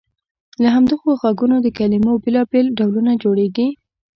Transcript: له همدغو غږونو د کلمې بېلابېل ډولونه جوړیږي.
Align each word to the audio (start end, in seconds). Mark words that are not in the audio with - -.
له 0.61 0.69
همدغو 0.75 1.09
غږونو 1.21 1.57
د 1.61 1.67
کلمې 1.77 2.13
بېلابېل 2.23 2.65
ډولونه 2.77 3.11
جوړیږي. 3.23 3.67